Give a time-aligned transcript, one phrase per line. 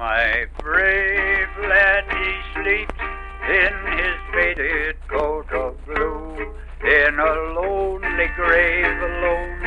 [0.00, 2.94] My brave lad, he sleeps
[3.50, 6.54] in his faded coat of blue.
[6.82, 9.60] In a lonely grave alone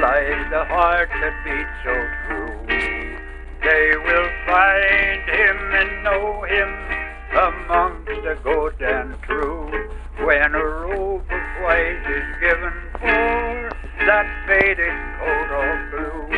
[0.00, 1.94] lies the heart that beats so
[2.26, 2.66] true.
[3.62, 6.70] They will find him and know him
[7.30, 9.70] amongst the good and true.
[10.26, 13.70] When a robe of white is given for
[14.04, 16.35] that faded coat of blue.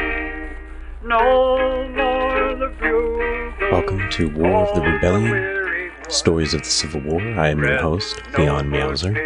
[1.05, 3.71] No more the bugle.
[3.71, 7.21] Welcome to War of the Rebellion, Stories of the Civil War.
[7.21, 9.17] I am your host, Leon Mauser,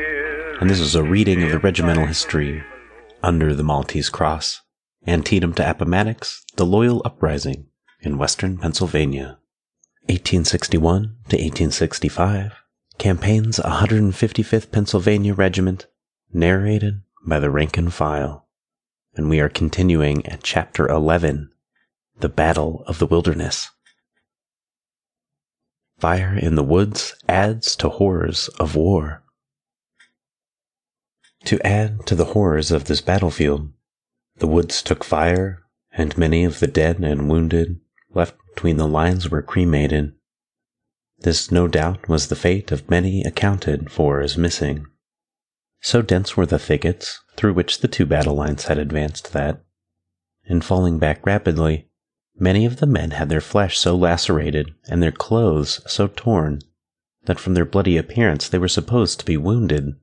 [0.61, 2.63] and this is a reading of the regimental history
[3.23, 4.61] under the Maltese Cross,
[5.07, 7.69] Antietam to Appomattox, the Loyal Uprising
[8.01, 9.39] in western Pennsylvania.
[10.11, 12.53] 1861 to 1865,
[12.99, 15.87] Campaign's 155th Pennsylvania Regiment,
[16.35, 18.47] narrated by the rank and file.
[19.15, 21.51] And we are continuing at Chapter 11,
[22.23, 23.69] The Battle of the Wilderness.
[25.99, 29.25] Fire in the woods adds to horrors of war.
[31.47, 33.73] To add to the horrors of this battlefield,
[34.37, 37.81] the woods took fire, and many of the dead and wounded
[38.15, 40.15] left between the lines were cremated.
[41.19, 44.87] This, no doubt, was the fate of many accounted for as missing.
[45.81, 49.65] So dense were the thickets through which the two battle lines had advanced that,
[50.45, 51.89] in falling back rapidly,
[52.39, 56.61] many of the men had their flesh so lacerated and their clothes so torn
[57.25, 59.95] that from their bloody appearance they were supposed to be wounded.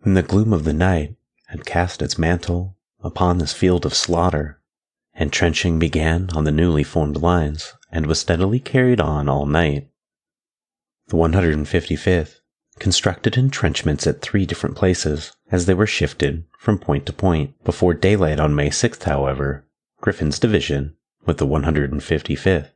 [0.00, 1.16] When the gloom of the night
[1.48, 4.60] had cast its mantle upon this field of slaughter,
[5.14, 9.88] and trenching began on the newly formed lines and was steadily carried on all night.
[11.08, 12.36] The 155th
[12.78, 17.52] constructed entrenchments at three different places as they were shifted from point to point.
[17.64, 19.66] Before daylight on May 6th, however,
[20.00, 22.70] Griffin's division, with the 155th,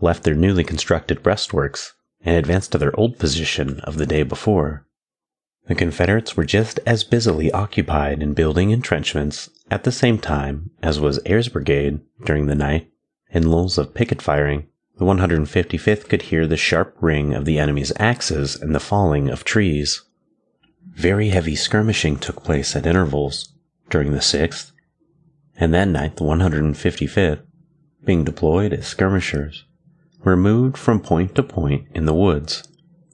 [0.00, 4.86] left their newly constructed breastworks and advanced to their old position of the day before.
[5.66, 10.98] The Confederates were just as busily occupied in building entrenchments at the same time as
[10.98, 12.90] was Ayres's brigade during the night.
[13.30, 14.66] In lulls of picket firing,
[14.98, 19.44] the 155th could hear the sharp ring of the enemy's axes and the falling of
[19.44, 20.02] trees.
[20.88, 23.52] Very heavy skirmishing took place at intervals
[23.88, 24.72] during the 6th,
[25.56, 27.42] and that night the 155th,
[28.04, 29.64] being deployed as skirmishers,
[30.24, 32.62] were moved from point to point in the woods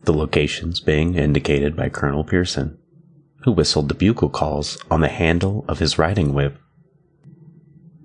[0.06, 2.78] the locations being indicated by Colonel Pearson,
[3.42, 6.58] who whistled the bugle calls on the handle of his riding whip.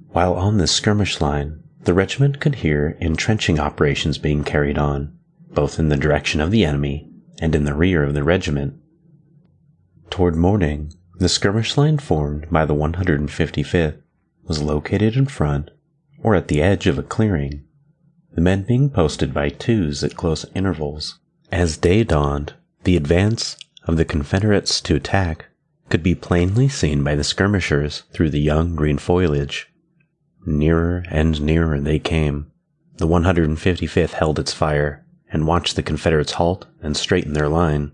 [0.09, 5.17] While on this skirmish line, the regiment could hear entrenching operations being carried on,
[5.53, 7.09] both in the direction of the enemy
[7.39, 8.75] and in the rear of the regiment.
[10.09, 14.01] Toward morning, the skirmish line formed by the 155th
[14.43, 15.69] was located in front
[16.23, 17.63] or at the edge of a clearing,
[18.33, 21.19] the men being posted by twos at close intervals.
[21.51, 25.45] As day dawned, the advance of the Confederates to attack
[25.89, 29.69] could be plainly seen by the skirmishers through the young green foliage.
[30.45, 32.51] Nearer and nearer they came.
[32.97, 37.91] The 155th held its fire and watched the Confederates halt and straighten their line.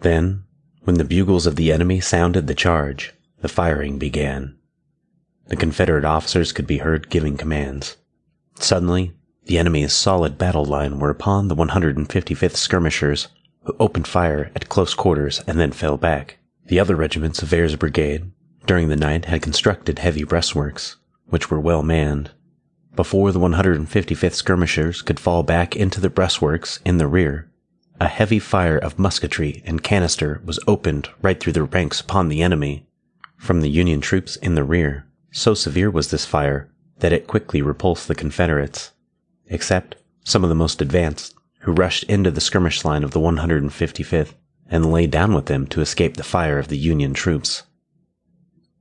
[0.00, 0.44] Then,
[0.82, 4.57] when the bugles of the enemy sounded the charge, the firing began.
[5.48, 7.96] The Confederate officers could be heard giving commands.
[8.56, 9.12] Suddenly,
[9.46, 13.28] the enemy's solid battle line were upon the 155th skirmishers,
[13.64, 16.38] who opened fire at close quarters and then fell back.
[16.66, 18.30] The other regiments of Ayres's brigade
[18.66, 22.30] during the night had constructed heavy breastworks, which were well manned.
[22.94, 27.50] Before the 155th skirmishers could fall back into the breastworks in the rear,
[27.98, 32.42] a heavy fire of musketry and canister was opened right through the ranks upon the
[32.42, 32.86] enemy
[33.38, 35.07] from the Union troops in the rear.
[35.30, 38.92] So severe was this fire that it quickly repulsed the Confederates
[39.48, 44.34] except some of the most advanced, who rushed into the skirmish line of the 155th
[44.70, 47.62] and lay down with them to escape the fire of the Union troops.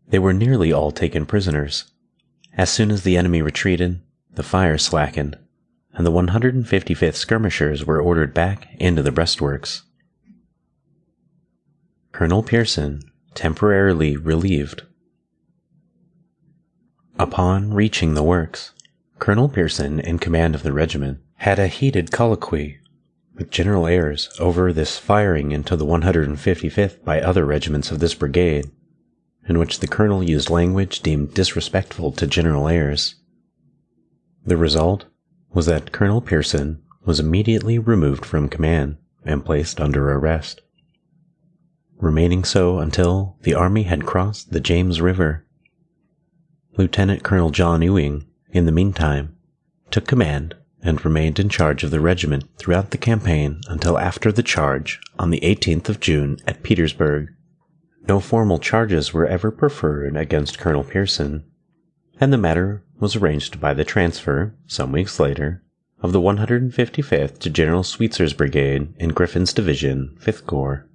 [0.07, 1.85] They were nearly all taken prisoners.
[2.53, 4.01] As soon as the enemy retreated,
[4.33, 5.37] the fire slackened,
[5.93, 9.83] and the 155th skirmishers were ordered back into the breastworks.
[12.11, 13.01] Colonel Pearson
[13.33, 14.83] temporarily relieved.
[17.19, 18.73] Upon reaching the works,
[19.17, 22.77] Colonel Pearson, in command of the regiment, had a heated colloquy
[23.33, 28.69] with General Ayres over this firing into the 155th by other regiments of this brigade,
[29.49, 33.15] in which the colonel used language deemed disrespectful to General Ayres.
[34.45, 35.05] The result
[35.51, 40.61] was that Colonel Pearson was immediately removed from command and placed under arrest,
[41.99, 45.46] remaining so until the army had crossed the James River.
[46.77, 49.35] Lieutenant Colonel John Ewing in the meantime,
[49.91, 54.44] took command and remained in charge of the regiment throughout the campaign until after the
[54.44, 57.29] charge on the 18th of June at Petersburg.
[58.07, 61.44] No formal charges were ever preferred against Colonel Pearson,
[62.19, 65.63] and the matter was arranged by the transfer, some weeks later,
[66.01, 70.88] of the 155th to General Sweitzer's brigade in Griffin's division, 5th Corps.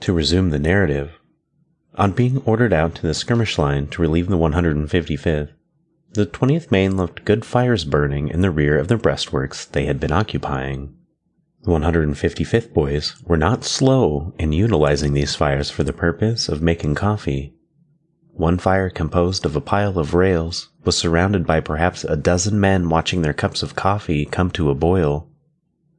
[0.00, 1.12] To resume the narrative,
[1.96, 5.50] on being ordered out to the skirmish line to relieve the 155th,
[6.12, 10.00] the 20th Maine left good fires burning in the rear of the breastworks they had
[10.00, 10.94] been occupying.
[11.62, 16.94] The 155th boys were not slow in utilizing these fires for the purpose of making
[16.94, 17.54] coffee.
[18.32, 22.88] One fire composed of a pile of rails was surrounded by perhaps a dozen men
[22.88, 25.28] watching their cups of coffee come to a boil.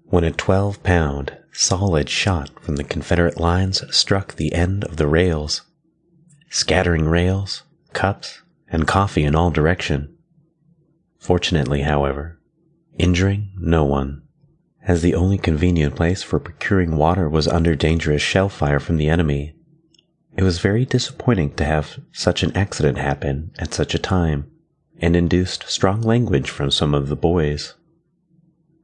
[0.05, 5.07] When a 12 pound, solid shot from the Confederate lines struck the end of the
[5.07, 5.63] rails,
[6.49, 7.63] scattering rails,
[7.93, 10.15] cups, and coffee in all direction.
[11.19, 12.39] Fortunately, however,
[12.97, 14.23] injuring no one,
[14.83, 19.09] as the only convenient place for procuring water was under dangerous shell fire from the
[19.09, 19.55] enemy.
[20.37, 24.49] It was very disappointing to have such an accident happen at such a time,
[24.99, 27.73] and induced strong language from some of the boys.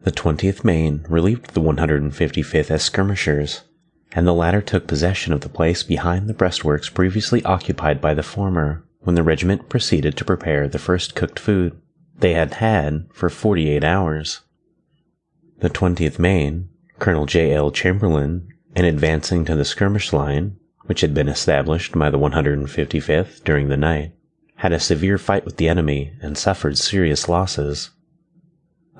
[0.01, 3.61] The 20th Maine relieved the 155th as skirmishers,
[4.15, 8.23] and the latter took possession of the place behind the breastworks previously occupied by the
[8.23, 11.75] former when the regiment proceeded to prepare the first cooked food
[12.19, 14.41] they had had for 48 hours.
[15.59, 16.69] The 20th Maine,
[16.99, 17.53] Colonel J.
[17.53, 17.71] L.
[17.71, 23.69] Chamberlain, in advancing to the skirmish line, which had been established by the 155th during
[23.69, 24.13] the night,
[24.55, 27.89] had a severe fight with the enemy and suffered serious losses.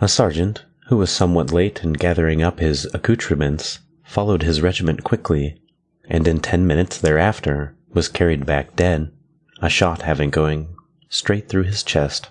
[0.01, 3.79] A sergeant, who was somewhat late in gathering up his accoutrements,
[4.13, 5.59] followed his regiment quickly,
[6.07, 9.11] and in ten minutes thereafter was carried back dead,
[9.59, 10.75] a shot having going
[11.09, 12.29] straight through his chest.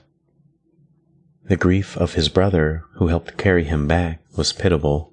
[1.47, 5.13] The grief of his brother, who helped carry him back, was pitiable.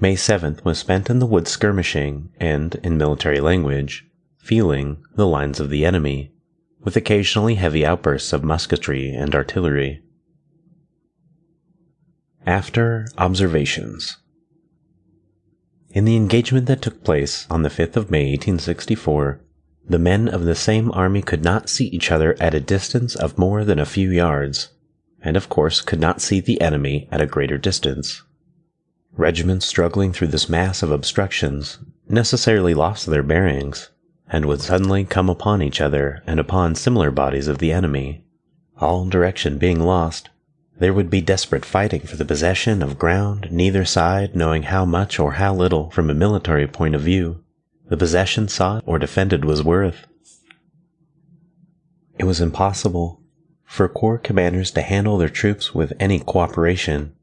[0.00, 4.06] May 7th was spent in the woods skirmishing and, in military language,
[4.38, 6.32] feeling the lines of the enemy,
[6.82, 10.02] with occasionally heavy outbursts of musketry and artillery.
[12.46, 14.16] After observations.
[15.92, 19.40] In the engagement that took place on the 5th of May 1864,
[19.88, 23.36] the men of the same army could not see each other at a distance of
[23.36, 24.68] more than a few yards,
[25.20, 28.22] and of course could not see the enemy at a greater distance.
[29.16, 31.78] Regiments struggling through this mass of obstructions
[32.08, 33.90] necessarily lost their bearings,
[34.28, 38.24] and would suddenly come upon each other and upon similar bodies of the enemy.
[38.78, 40.30] All direction being lost,
[40.80, 45.18] there would be desperate fighting for the possession of ground, neither side knowing how much
[45.18, 47.44] or how little, from a military point of view,
[47.88, 50.06] the possession sought or defended was worth.
[52.18, 53.20] It was impossible
[53.64, 57.14] for corps commanders to handle their troops with any cooperation.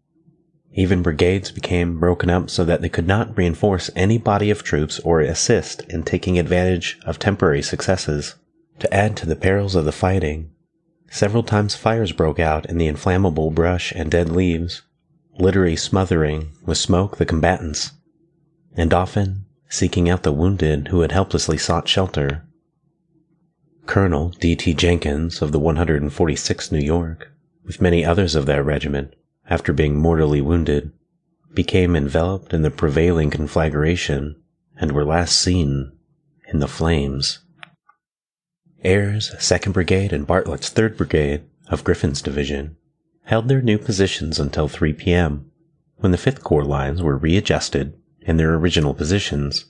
[0.73, 4.99] Even brigades became broken up so that they could not reinforce any body of troops
[4.99, 8.35] or assist in taking advantage of temporary successes.
[8.79, 10.51] To add to the perils of the fighting,
[11.09, 14.81] Several times fires broke out in the inflammable brush and dead leaves,
[15.39, 17.91] literally smothering with smoke the combatants,
[18.75, 22.43] and often seeking out the wounded who had helplessly sought shelter.
[23.85, 24.73] Colonel D.T.
[24.73, 27.31] Jenkins of the 146th New York,
[27.63, 29.15] with many others of that regiment,
[29.49, 30.91] after being mortally wounded,
[31.53, 34.35] became enveloped in the prevailing conflagration
[34.75, 35.91] and were last seen
[36.51, 37.39] in the flames.
[38.87, 42.77] Ayres' 2nd Brigade and Bartlett's 3rd Brigade of Griffin's division
[43.23, 45.51] held their new positions until 3 p.m.,
[45.97, 49.65] when the 5th Corps lines were readjusted in their original positions,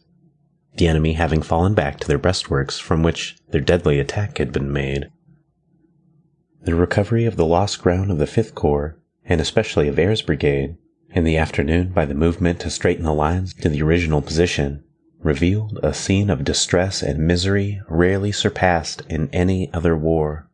[0.75, 4.71] the enemy having fallen back to their breastworks from which their deadly attack had been
[4.71, 5.09] made.
[6.61, 10.77] The recovery of the lost ground of the 5th Corps, and especially of Ayres' Brigade,
[11.09, 14.83] in the afternoon by the movement to straighten the lines to the original position,
[15.21, 20.47] revealed a scene of distress and misery rarely surpassed in any other war.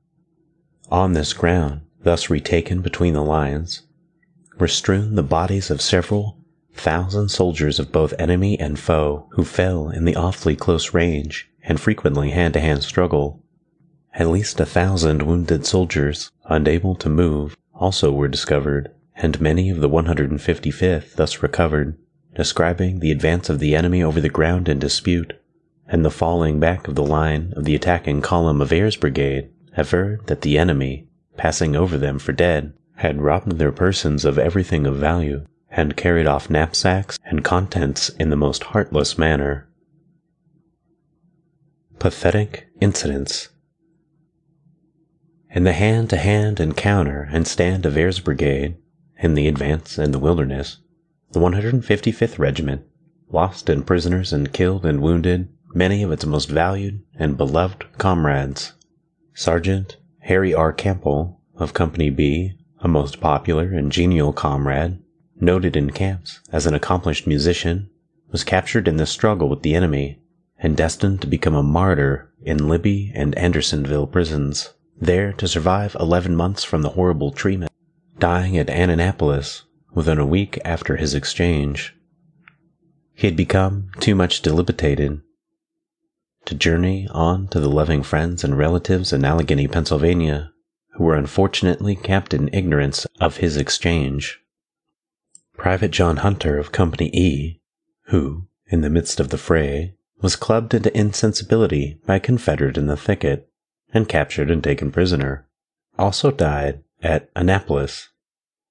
[0.90, 3.82] On this ground, thus retaken between the lines,
[4.60, 6.38] were strewn the bodies of several
[6.74, 11.80] thousand soldiers of both enemy and foe who fell in the awfully close range and
[11.80, 13.42] frequently hand to hand struggle.
[14.14, 19.82] At least a thousand wounded soldiers, unable to move, also were discovered, and many of
[19.82, 21.98] the 155th thus recovered
[22.36, 25.34] describing the advance of the enemy over the ground in dispute,
[25.88, 30.26] and the falling back of the line of the attacking column of Ayres' brigade, averred
[30.28, 34.96] that the enemy, passing over them for dead, had robbed their persons of everything of
[34.96, 39.68] value, and carried off knapsacks and contents in the most heartless manner.
[42.00, 43.50] Pathetic Incidents
[45.50, 48.76] In the hand to hand encounter and stand of Ayres Brigade,
[49.18, 50.78] in the advance in the wilderness,
[51.34, 52.84] the 155th Regiment
[53.32, 58.74] lost in prisoners and killed and wounded many of its most valued and beloved comrades.
[59.34, 60.72] Sergeant Harry R.
[60.72, 65.00] Campbell of Company B, a most popular and genial comrade,
[65.42, 67.90] noted in camps as an accomplished musician,
[68.30, 70.22] was captured in the struggle with the enemy
[70.60, 76.36] and destined to become a martyr in Libby and Andersonville prisons, there to survive 11
[76.36, 77.72] months from the horrible treatment,
[78.20, 79.64] dying at Annapolis
[79.94, 81.96] within a week after his exchange.
[83.14, 85.22] He had become too much debilitated
[86.46, 90.52] to journey on to the loving friends and relatives in Allegheny, Pennsylvania,
[90.94, 94.40] who were unfortunately kept in ignorance of his exchange.
[95.56, 97.62] Private John Hunter of Company E,
[98.08, 102.88] who, in the midst of the fray, was clubbed into insensibility by a Confederate in
[102.88, 103.50] the thicket
[103.94, 105.48] and captured and taken prisoner,
[105.98, 108.10] also died at Annapolis,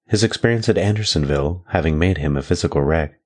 [0.06, 3.20] his experience at Andersonville having made him a physical wreck.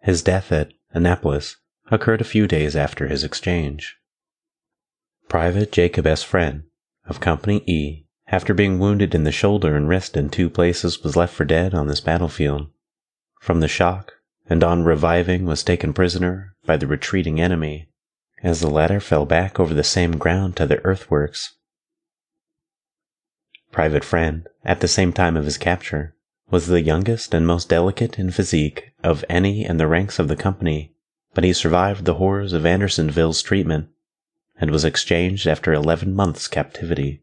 [0.00, 1.56] His death at Annapolis
[1.90, 3.96] occurred a few days after his exchange.
[5.28, 6.22] Private Jacob S.
[6.22, 6.64] Friend
[7.06, 11.16] of Company E, after being wounded in the shoulder and wrist in two places, was
[11.16, 12.68] left for dead on this battlefield.
[13.40, 14.12] From the shock,
[14.46, 17.88] and on reviving was taken prisoner by the retreating enemy,
[18.42, 21.54] as the latter fell back over the same ground to the earthworks.
[23.74, 26.14] Private Friend, at the same time of his capture,
[26.50, 30.36] was the youngest and most delicate in physique of any in the ranks of the
[30.36, 30.94] company
[31.34, 33.88] but he survived the horrors of Andersonville's treatment
[34.56, 37.20] and was exchanged after 11 months' captivity.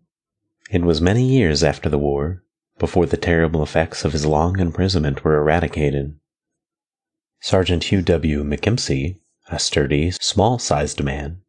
[0.69, 2.43] It was many years after the war
[2.77, 6.19] before the terrible effects of his long imprisonment were eradicated.
[7.39, 8.43] Sergeant Hugh W.
[8.43, 11.41] McKimsey, a sturdy, small sized man,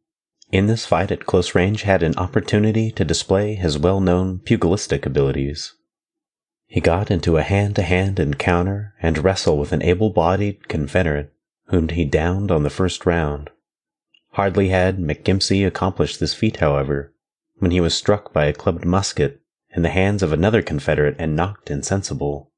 [0.53, 5.03] in this fight at close range had an opportunity to display his well known pugilistic
[5.03, 5.73] abilities.
[6.67, 11.33] He got into a hand to hand encounter and wrestle with an able bodied Confederate
[11.67, 13.49] whom he downed on the first round.
[14.33, 17.15] Hardly had McKimsey accomplished this feat, however,
[17.55, 19.41] when he was struck by a clubbed musket
[19.75, 22.51] in the hands of another Confederate and knocked insensible.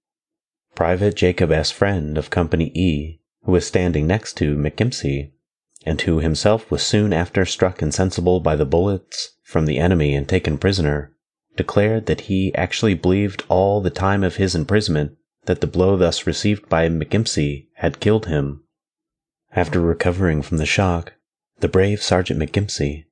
[0.74, 1.72] Private Jacob S.
[1.72, 5.32] Friend of Company E, who was standing next to McKimsey,
[5.86, 10.28] and who himself was soon after struck insensible by the bullets from the enemy and
[10.28, 11.14] taken prisoner,
[11.56, 15.16] declared that he actually believed all the time of his imprisonment
[15.46, 18.64] that the blow thus received by McKimsey had killed him.
[19.54, 21.14] After recovering from the shock,
[21.60, 23.06] the brave Sergeant McKimsey,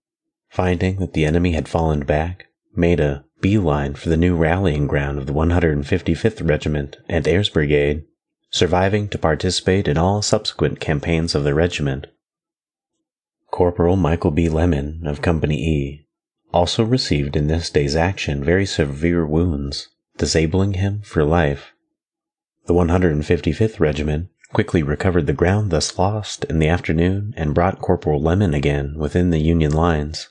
[0.50, 5.20] finding that the enemy had fallen back, made a beeline for the new rallying ground
[5.20, 8.04] of the 155th Regiment and Ayres Brigade,
[8.50, 12.08] surviving to participate in all subsequent campaigns of the regiment.
[13.54, 14.50] Corporal Michael B.
[14.50, 16.08] Lemon of Company E
[16.52, 21.72] also received in this day's action very severe wounds, disabling him for life.
[22.66, 28.20] The 155th Regiment quickly recovered the ground thus lost in the afternoon and brought Corporal
[28.20, 30.30] Lemon again within the Union lines,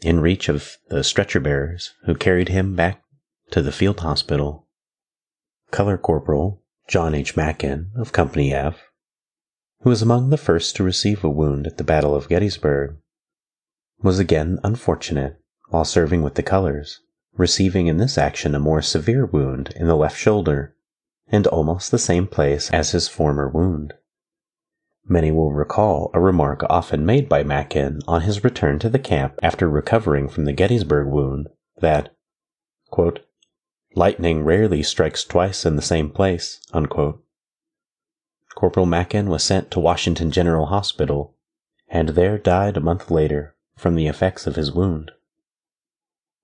[0.00, 3.04] in reach of the stretcher bearers who carried him back
[3.50, 4.66] to the field hospital.
[5.70, 7.36] Color Corporal John H.
[7.36, 8.84] Mackin of Company F,
[9.84, 12.96] who was among the first to receive a wound at the Battle of Gettysburg,
[14.02, 15.36] was again unfortunate
[15.68, 17.00] while serving with the colors,
[17.36, 20.74] receiving in this action a more severe wound in the left shoulder
[21.28, 23.92] and almost the same place as his former wound.
[25.06, 29.38] Many will recall a remark often made by Mackin on his return to the camp
[29.42, 31.48] after recovering from the Gettysburg wound
[31.82, 32.14] that,
[32.88, 33.20] quote,
[33.94, 36.58] lightning rarely strikes twice in the same place.
[36.72, 37.23] Unquote.
[38.54, 41.34] Corporal Mackin was sent to Washington General Hospital
[41.88, 45.12] and there died a month later from the effects of his wound.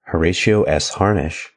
[0.02, 0.90] Horatio S.
[0.90, 1.50] Harnish,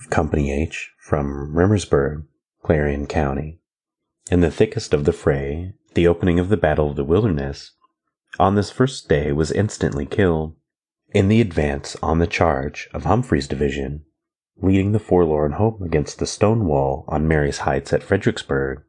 [0.00, 2.26] of Company H, from Rimersburg,
[2.62, 3.60] Clarion County.
[4.30, 7.72] In the thickest of the fray, the opening of the Battle of the Wilderness,
[8.38, 10.56] on this first day was instantly killed.
[11.12, 14.04] In the advance on the charge of Humphreys' division,
[14.56, 18.82] leading the forlorn hope against the stone wall on Marye's Heights at Fredericksburg,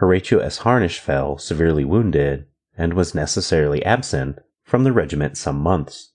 [0.00, 0.56] Horatio S.
[0.56, 6.12] Harnish fell severely wounded and was necessarily absent from the regiment some months.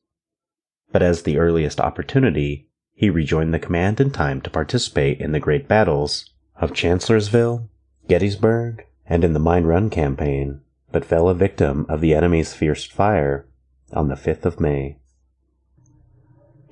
[0.92, 5.40] But as the earliest opportunity, he rejoined the command in time to participate in the
[5.40, 6.28] great battles
[6.60, 7.70] of Chancellorsville,
[8.08, 10.62] Gettysburg, and in the Mine Run campaign,
[10.92, 13.46] but fell a victim of the enemy's fierce fire
[13.94, 14.98] on the 5th of May.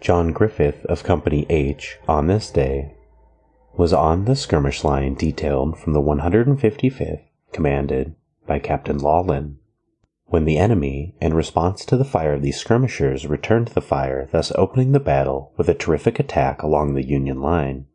[0.01, 2.95] John Griffith of Company H on this day
[3.75, 8.15] was on the skirmish line detailed from the 155th, commanded
[8.45, 9.57] by Captain Lawlin.
[10.25, 14.51] when the enemy, in response to the fire of these skirmishers, returned the fire, thus
[14.55, 17.85] opening the battle with a terrific attack along the Union line.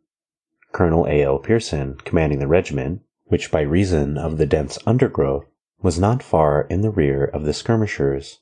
[0.71, 1.21] Colonel A.
[1.23, 1.39] L.
[1.39, 5.45] Pearson, commanding the regiment, which by reason of the dense undergrowth
[5.81, 8.39] was not far in the rear of the skirmishers,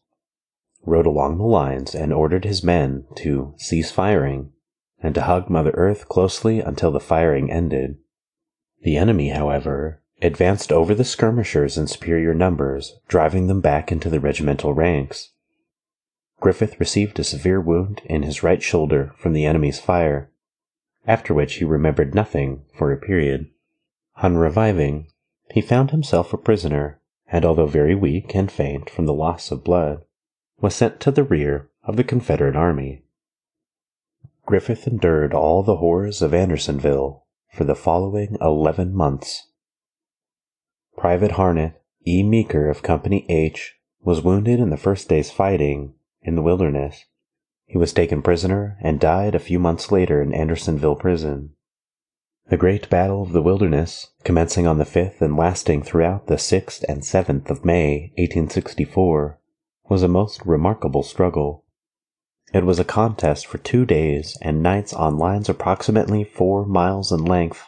[0.86, 4.51] rode along the lines and ordered his men to cease firing
[5.01, 7.98] and to hug Mother Earth closely until the firing ended.
[8.82, 14.20] The enemy, however, advanced over the skirmishers in superior numbers, driving them back into the
[14.20, 15.32] regimental ranks.
[16.39, 20.30] Griffith received a severe wound in his right shoulder from the enemy's fire,
[21.06, 23.50] after which he remembered nothing for a period.
[24.18, 25.08] On reviving,
[25.51, 29.63] he found himself a prisoner, and although very weak and faint from the loss of
[29.63, 30.04] blood,
[30.60, 33.04] was sent to the rear of the Confederate army.
[34.48, 39.50] Griffith endured all the horrors of Andersonville for the following eleven months.
[40.98, 42.24] Private Harnett E.
[42.24, 47.04] Meeker of Company H was wounded in the first day's fighting in the wilderness.
[47.66, 51.50] He was taken prisoner and died a few months later in Andersonville prison.
[52.50, 56.86] The Great Battle of the Wilderness, commencing on the 5th and lasting throughout the 6th
[56.88, 59.42] and 7th of May, 1864,
[59.89, 61.66] was a most remarkable struggle.
[62.54, 67.25] It was a contest for two days and nights on lines approximately four miles in
[67.25, 67.62] length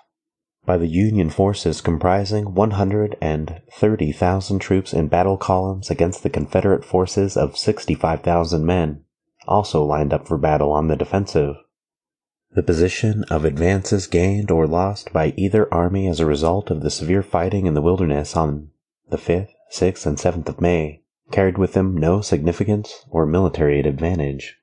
[0.66, 7.58] by the Union forces comprising 130,000 troops in battle columns against the Confederate forces of
[7.58, 9.04] 65,000 men,
[9.48, 11.58] also lined up for battle on the defensive.
[12.52, 16.90] The position of advances gained or lost by either army as a result of the
[16.90, 18.70] severe fighting in the wilderness on
[19.10, 24.56] the 5th, 6th, and 7th of May carried with them no significance or military advantage.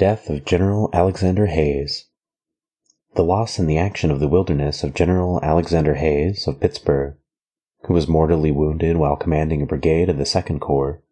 [0.00, 2.06] Death of General Alexander Hays.
[3.16, 7.18] the loss in the action of the Wilderness of General Alexander Hays, of Pittsburgh,
[7.82, 11.02] who was mortally wounded while commanding a brigade of the Second Corps,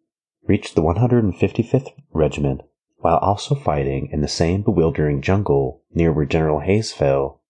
[0.47, 2.61] reached the 155th Regiment
[2.97, 7.43] while also fighting in the same bewildering jungle near where General Hays fell.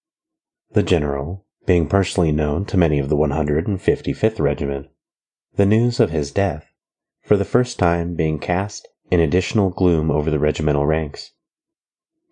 [0.73, 4.87] The general, being personally known to many of the 155th Regiment,
[5.55, 6.65] the news of his death,
[7.21, 11.31] for the first time being cast in additional gloom over the regimental ranks.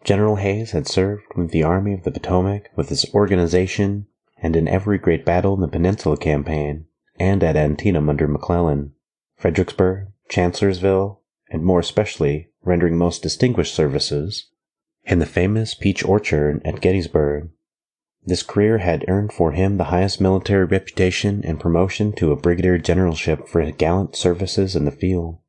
[0.03, 4.07] General Hays had served with the Army of the Potomac with its organization
[4.41, 6.85] and in every great battle in the Peninsula Campaign
[7.19, 8.93] and at Antietam under McClellan,
[9.35, 14.49] Fredericksburg, Chancellorsville, and more especially rendering most distinguished services
[15.03, 17.49] in the famous Peach Orchard at Gettysburg.
[18.23, 22.77] This career had earned for him the highest military reputation and promotion to a brigadier
[22.77, 25.39] generalship for his gallant services in the field.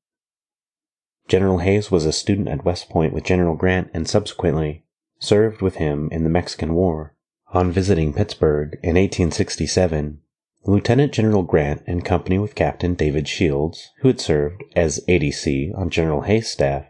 [1.28, 4.84] General Hays was a student at West Point with General Grant and subsequently
[5.18, 7.14] served with him in the Mexican War.
[7.52, 10.20] On visiting Pittsburgh in 1867,
[10.64, 15.90] Lieutenant General Grant, in company with Captain David Shields, who had served as ADC on
[15.90, 16.86] General Hays' staff,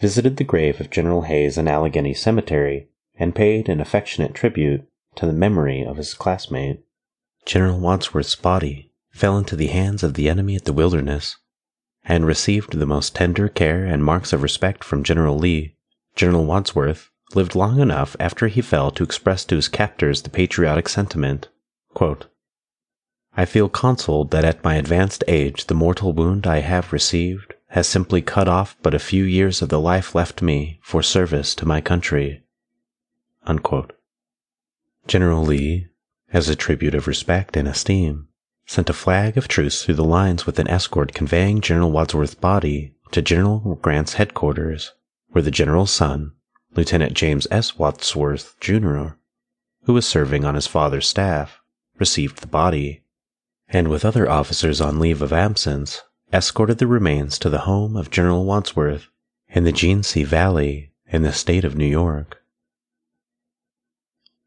[0.00, 5.26] visited the grave of General Hays in Allegheny Cemetery and paid an affectionate tribute to
[5.26, 6.80] the memory of his classmate.
[7.46, 11.36] General Wadsworth's body fell into the hands of the enemy at the Wilderness
[12.04, 15.76] and received the most tender care and marks of respect from General Lee,
[16.16, 20.88] General Wadsworth lived long enough after he fell to express to his captors the patriotic
[20.88, 21.48] sentiment
[21.94, 22.26] quote,
[23.34, 27.86] I feel consoled that at my advanced age the mortal wound I have received has
[27.86, 31.66] simply cut off but a few years of the life left me for service to
[31.66, 32.42] my country.
[33.44, 33.94] Unquote.
[35.06, 35.88] General Lee,
[36.32, 38.28] as a tribute of respect and esteem,
[38.72, 42.94] sent a flag of truce through the lines with an escort conveying General Wadsworth's body
[43.10, 44.94] to General Grant's headquarters,
[45.28, 46.32] where the general's son,
[46.74, 47.78] Lieutenant James S.
[47.78, 49.08] Wadsworth, Jr.,
[49.84, 51.60] who was serving on his father's staff,
[51.98, 53.02] received the body,
[53.68, 56.00] and with other officers on leave of absence,
[56.32, 59.08] escorted the remains to the home of General Wadsworth
[59.50, 62.42] in the Genesee Valley in the state of New York.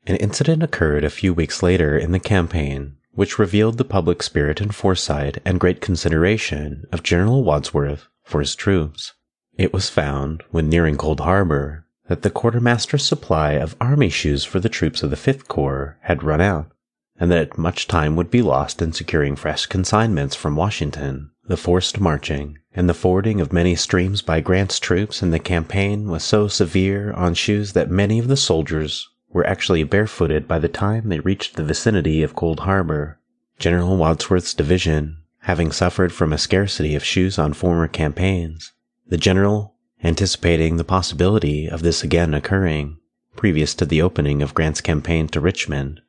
[0.07, 4.61] An incident occurred a few weeks later in the campaign which revealed the public spirit
[4.61, 9.13] and foresight and great consideration of General Wadsworth for his troops.
[9.57, 14.59] It was found, when nearing Cold Harbor, that the quartermaster's supply of army shoes for
[14.59, 16.71] the troops of the Fifth Corps had run out,
[17.17, 21.31] and that much time would be lost in securing fresh consignments from Washington.
[21.47, 26.09] The forced marching and the fording of many streams by Grant's troops in the campaign
[26.09, 30.69] was so severe on shoes that many of the soldiers were actually barefooted by the
[30.69, 33.19] time they reached the vicinity of Cold Harbor.
[33.59, 38.71] General Wadsworth's division, having suffered from a scarcity of shoes on former campaigns,
[39.09, 42.97] the general, anticipating the possibility of this again occurring,
[43.35, 45.99] previous to the opening of Grant's campaign to Richmond,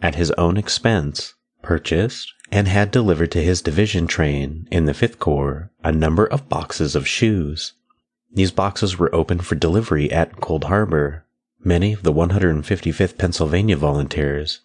[0.00, 5.18] at his own expense, purchased and had delivered to his division train in the 5th
[5.18, 7.74] Corps a number of boxes of shoes.
[8.32, 11.26] These boxes were opened for delivery at Cold Harbor.
[11.68, 14.60] Many of the 155th Pennsylvania volunteers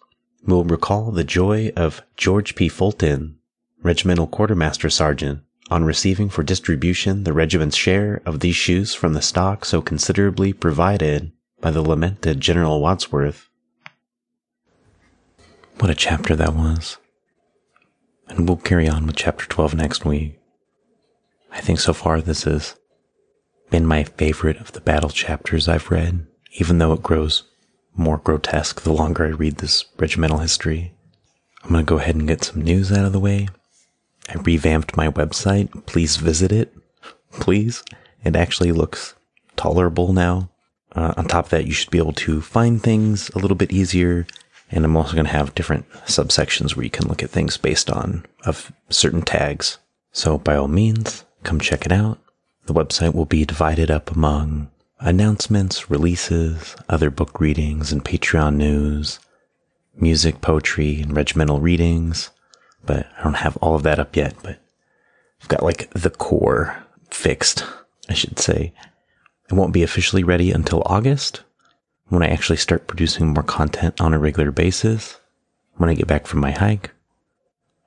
[0.46, 2.66] will recall the joy of George P.
[2.70, 3.36] Fulton,
[3.82, 9.20] regimental quartermaster sergeant, on receiving for distribution the regiment's share of these shoes from the
[9.20, 13.50] stock so considerably provided by the lamented General Wadsworth.
[15.80, 16.96] What a chapter that was.
[18.28, 20.40] And we'll carry on with chapter 12 next week.
[21.52, 22.76] I think so far this has
[23.68, 27.44] been my favorite of the battle chapters I've read, even though it grows
[27.96, 30.92] more grotesque the longer I read this regimental history.
[31.62, 33.48] I'm going to go ahead and get some news out of the way.
[34.28, 35.86] I revamped my website.
[35.86, 36.74] Please visit it.
[37.32, 37.82] Please.
[38.24, 39.14] It actually looks
[39.56, 40.50] tolerable now.
[40.92, 43.72] Uh, on top of that, you should be able to find things a little bit
[43.72, 44.26] easier.
[44.70, 47.90] And I'm also going to have different subsections where you can look at things based
[47.90, 49.78] on of certain tags.
[50.12, 52.18] So by all means, come check it out.
[52.66, 54.70] The website will be divided up among
[55.04, 59.20] announcements, releases, other book readings and Patreon news,
[59.94, 62.30] music, poetry, and regimental readings.
[62.84, 64.58] But I don't have all of that up yet, but
[65.40, 67.64] I've got like the core fixed,
[68.08, 68.72] I should say.
[69.50, 71.42] It won't be officially ready until August
[72.08, 75.18] when I actually start producing more content on a regular basis.
[75.76, 76.92] When I get back from my hike,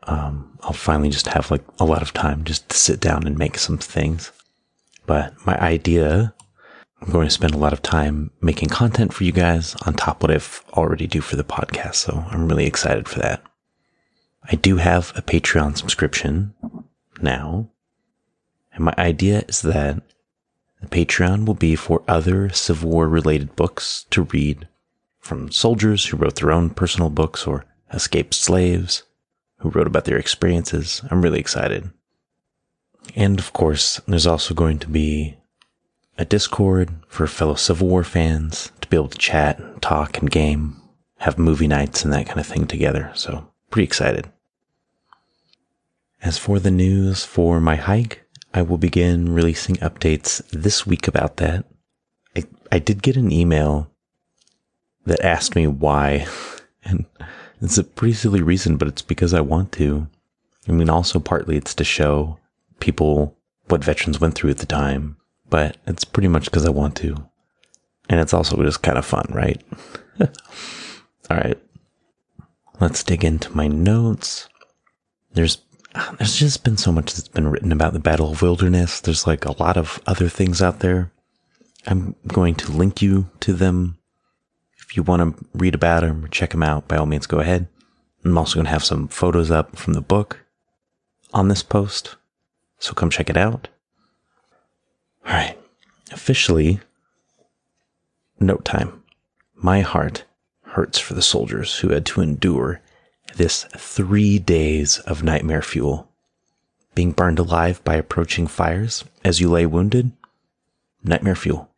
[0.03, 3.37] um, I'll finally just have like a lot of time just to sit down and
[3.37, 4.31] make some things.
[5.05, 6.33] But my idea
[7.01, 10.17] I'm going to spend a lot of time making content for you guys on top
[10.17, 11.95] of what I've already do for the podcast.
[11.95, 13.43] So I'm really excited for that.
[14.43, 16.53] I do have a Patreon subscription
[17.21, 17.69] now.
[18.73, 20.01] And my idea is that
[20.81, 24.67] the Patreon will be for other Civil War related books to read
[25.19, 29.03] from soldiers who wrote their own personal books or escaped slaves
[29.57, 31.01] who wrote about their experiences.
[31.09, 31.89] I'm really excited.
[33.15, 35.37] And of course, there's also going to be
[36.17, 40.29] a Discord for fellow Civil War fans to be able to chat, and talk, and
[40.29, 40.81] game,
[41.19, 43.11] have movie nights and that kind of thing together.
[43.15, 44.31] So, pretty excited.
[46.21, 51.37] As for the news for my hike, I will begin releasing updates this week about
[51.37, 51.65] that.
[52.35, 53.91] I, I did get an email
[55.05, 56.25] that asked me why,
[56.83, 57.05] and
[57.61, 60.07] it's a pretty silly reason, but it's because I want to.
[60.67, 62.39] I mean, also partly it's to show
[62.79, 65.17] people what veterans went through at the time
[65.49, 67.15] but it's pretty much because I want to.
[68.09, 69.61] And it's also just kind of fun, right?
[70.21, 71.59] All right.
[72.79, 74.47] Let's dig into my notes.
[75.33, 75.59] There's
[75.95, 79.01] ah, there's just been so much that's been written about the Battle of Wilderness.
[79.01, 81.11] There's like a lot of other things out there.
[81.85, 83.97] I'm going to link you to them.
[84.79, 87.39] If you want to read about them or check them out, by all means, go
[87.39, 87.67] ahead.
[88.23, 90.45] I'm also going to have some photos up from the book
[91.33, 92.15] on this post.
[92.79, 93.69] So come check it out.
[95.27, 95.57] All right.
[96.11, 96.79] Officially,
[98.39, 99.03] note time.
[99.55, 100.23] My heart
[100.61, 102.81] hurts for the soldiers who had to endure
[103.35, 106.09] this three days of nightmare fuel.
[106.95, 110.13] Being burned alive by approaching fires as you lay wounded,
[111.03, 111.69] nightmare fuel.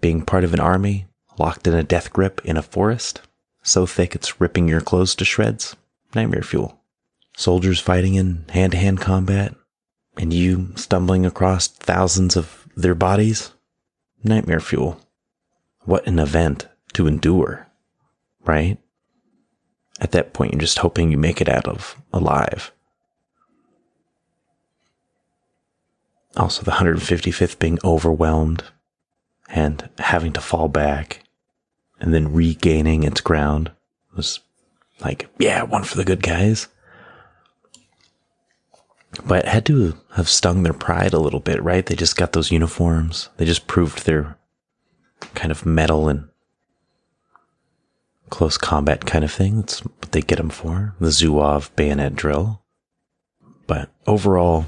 [0.00, 1.06] Being part of an army
[1.38, 3.20] locked in a death grip in a forest,
[3.62, 5.76] so thick it's ripping your clothes to shreds,
[6.14, 6.80] nightmare fuel.
[7.36, 9.54] Soldiers fighting in hand to hand combat,
[10.16, 13.52] and you stumbling across thousands of their bodies?
[14.22, 15.00] Nightmare fuel.
[15.84, 17.66] What an event to endure,
[18.44, 18.78] right?
[20.00, 22.72] At that point, you're just hoping you make it out of alive.
[26.36, 28.64] Also, the 155th being overwhelmed
[29.48, 31.22] and having to fall back
[32.00, 33.70] and then regaining its ground
[34.16, 34.40] was
[35.00, 36.68] like, yeah, one for the good guys
[39.24, 41.84] but had to have stung their pride a little bit, right?
[41.84, 43.28] They just got those uniforms.
[43.36, 44.38] They just proved their
[45.34, 46.28] kind of metal and
[48.30, 49.60] close combat kind of thing.
[49.60, 50.94] That's what they get them for.
[50.98, 52.62] The Zouave bayonet drill.
[53.66, 54.66] But overall,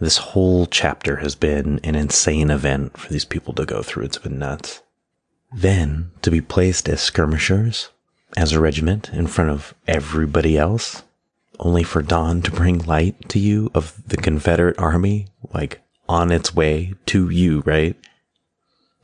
[0.00, 4.04] this whole chapter has been an insane event for these people to go through.
[4.04, 4.82] It's been nuts.
[5.52, 7.90] Then to be placed as skirmishers,
[8.36, 11.04] as a regiment in front of everybody else,
[11.58, 16.54] only for dawn to bring light to you of the Confederate army, like on its
[16.54, 17.96] way to you, right?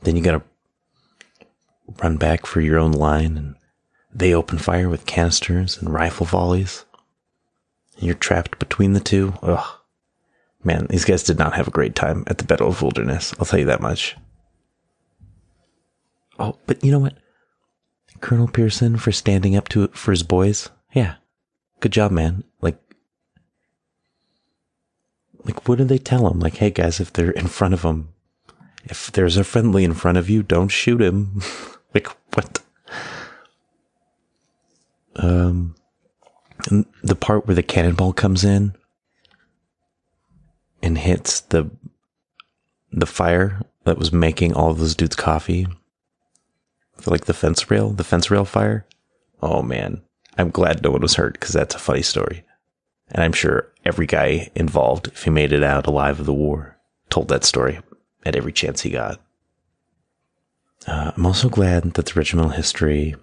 [0.03, 0.43] Then you gotta
[2.01, 3.55] run back for your own line and
[4.13, 6.85] they open fire with canisters and rifle volleys.
[7.95, 9.33] And you're trapped between the two.
[9.41, 9.65] Ugh.
[10.63, 13.33] Man, these guys did not have a great time at the Battle of Wilderness.
[13.39, 14.15] I'll tell you that much.
[16.37, 17.15] Oh, but you know what?
[18.19, 20.69] Colonel Pearson for standing up to for his boys.
[20.93, 21.15] Yeah,
[21.81, 22.45] good job, man.
[22.61, 22.77] Like,
[25.43, 26.39] like, what do they tell him?
[26.39, 28.09] Like, hey guys, if they're in front of him,
[28.85, 31.41] if there's a friendly in front of you, don't shoot him.
[31.93, 32.61] like, what?
[35.17, 35.75] Um,
[37.03, 38.75] the part where the cannonball comes in
[40.81, 41.69] and hits the
[42.91, 45.67] the fire that was making all those dudes coffee.
[47.05, 48.85] Like the fence rail, the fence rail fire.
[49.41, 50.01] Oh man,
[50.37, 52.43] I'm glad no one was hurt because that's a funny story.
[53.09, 56.77] And I'm sure every guy involved, if he made it out alive of the war,
[57.09, 57.79] told that story
[58.25, 59.19] at every chance he got.
[60.87, 63.15] Uh, I'm also glad that the regimental history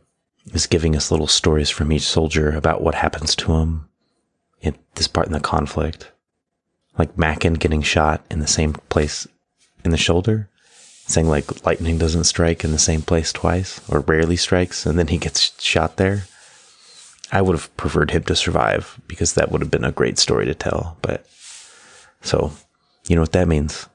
[0.52, 3.88] is giving us little stories from each soldier about what happens to him
[4.60, 6.10] in this part in the conflict.
[6.96, 9.26] Like Mackin getting shot in the same place
[9.84, 10.48] in the shoulder,
[11.06, 15.08] saying like lightning doesn't strike in the same place twice or rarely strikes, and then
[15.08, 16.24] he gets shot there.
[17.30, 20.46] I would have preferred him to survive because that would have been a great story
[20.46, 20.96] to tell.
[21.02, 21.26] But
[22.22, 22.52] so,
[23.06, 23.88] you know what that means?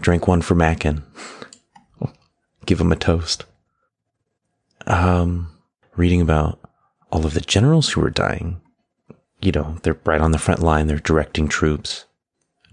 [0.00, 1.02] Drink one for Mackin.
[2.66, 3.44] Give him a toast.
[4.86, 5.50] Um,
[5.96, 6.58] reading about
[7.10, 8.60] all of the generals who were dying.
[9.40, 10.86] You know, they're right on the front line.
[10.86, 12.04] They're directing troops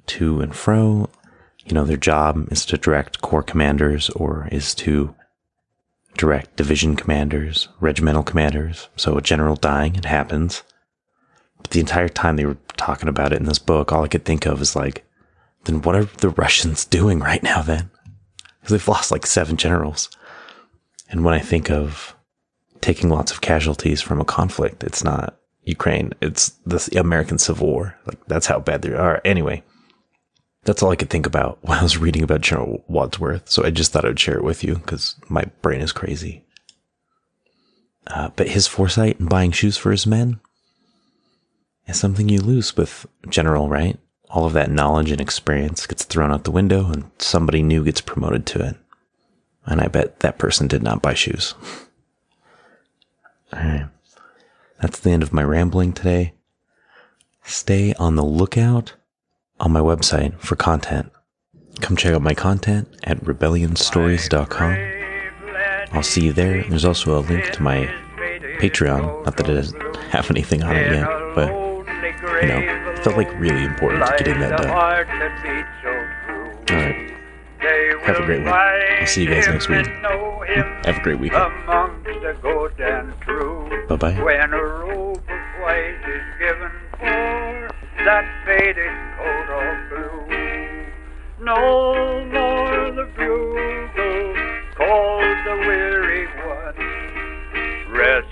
[0.07, 1.09] to and fro.
[1.65, 5.15] You know, their job is to direct corps commanders or is to
[6.17, 8.89] direct division commanders, regimental commanders.
[8.95, 10.63] So a general dying, it happens.
[11.61, 14.25] But the entire time they were talking about it in this book, all I could
[14.25, 15.05] think of is like,
[15.65, 17.89] then what are the Russians doing right now then?
[18.59, 20.09] Because they've lost like seven generals.
[21.09, 22.15] And when I think of
[22.81, 27.97] taking lots of casualties from a conflict, it's not Ukraine, it's the American Civil War.
[28.05, 29.21] Like that's how bad they are.
[29.23, 29.63] Anyway,
[30.63, 33.49] that's all I could think about when I was reading about General Wadsworth.
[33.49, 36.43] So I just thought I would share it with you because my brain is crazy.
[38.07, 40.39] Uh, but his foresight in buying shoes for his men
[41.87, 43.97] is something you lose with General, right?
[44.29, 48.01] All of that knowledge and experience gets thrown out the window and somebody new gets
[48.01, 48.75] promoted to it.
[49.65, 51.53] And I bet that person did not buy shoes.
[53.53, 53.87] All right.
[54.81, 56.33] That's the end of my rambling today.
[57.45, 58.93] Stay on the lookout
[59.59, 61.11] on my website for content.
[61.81, 64.77] Come check out my content at rebellionstories.com.
[65.91, 66.63] I'll see you there.
[66.63, 67.85] There's also a link to my
[68.59, 69.25] Patreon.
[69.25, 71.49] Not that it doesn't have anything on it yet, but
[72.41, 74.69] you know, felt like really important to getting that done.
[76.69, 77.09] All right.
[78.03, 78.53] Have a great one.
[79.01, 79.85] I'll see you guys next week.
[80.85, 81.43] Have a great weekend.
[83.87, 84.21] Bye bye.
[88.05, 90.27] That faded coat of blue.
[91.39, 94.35] No more the bugle
[94.75, 96.75] calls the weary one.
[97.95, 98.27] Rest,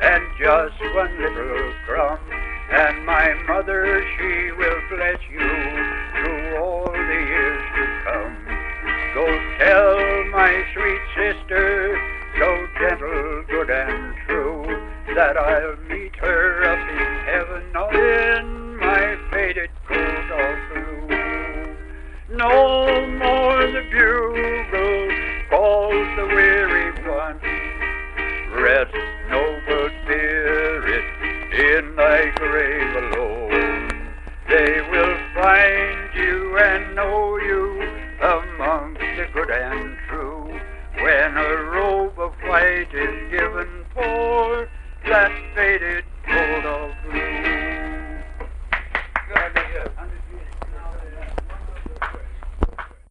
[0.00, 2.20] and just one little crumb,
[2.70, 5.38] and my mother, she will bless you
[6.14, 8.36] through all the years to come.
[9.14, 9.26] Go
[9.58, 11.98] tell my sweet sister,
[12.38, 14.64] so gentle, good, and true,
[15.16, 21.76] that I'll meet her up in heaven or in my faded coat of blue.
[22.36, 27.40] No more the bugle calls the weary one.
[28.62, 29.67] Rest, spirit,
[31.58, 34.14] in thy grave alone.
[34.48, 37.82] They will find you and know you
[38.22, 40.60] amongst the good and true.
[41.02, 44.68] When a robe of white is given for
[45.08, 47.58] that faded gold of blue.